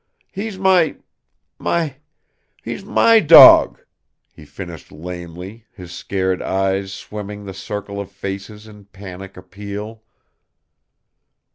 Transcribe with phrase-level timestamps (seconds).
[0.31, 0.97] He's my
[1.59, 1.97] my
[2.63, 3.79] he's my dawg!"
[4.33, 10.01] he finished lamely, his scared eyes sweeping the circle of faces in panic appeal.